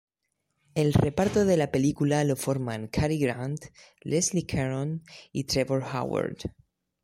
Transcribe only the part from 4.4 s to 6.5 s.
Caron y Trevor Howard.